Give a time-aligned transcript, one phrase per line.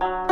[0.00, 0.29] Bye.